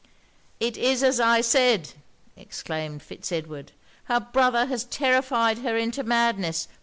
'It 0.59 0.77
is 0.77 1.03
as 1.03 1.19
I 1.19 1.41
said!' 1.41 1.91
exclaimed 2.35 3.03
Fitz 3.03 3.31
Edward: 3.31 3.71
'her 4.05 4.19
brother 4.19 4.65
has 4.65 4.83
terrified 4.85 5.59
her 5.59 5.77
into 5.77 6.01
madness. 6.01 6.67